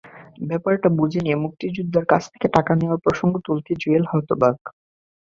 [0.49, 4.57] ব্যাপারটা বুঝে নিয়ে মুক্তিযোদ্ধার কাছ থেকে টাকা নেওয়ার প্রসঙ্গ তুললেতেই জুয়েল হতবাক।